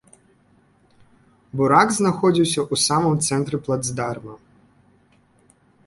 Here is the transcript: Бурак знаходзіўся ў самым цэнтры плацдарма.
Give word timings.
Бурак 1.61 1.89
знаходзіўся 1.99 2.59
ў 2.71 2.75
самым 2.87 3.15
цэнтры 3.29 3.57
плацдарма. 3.69 4.35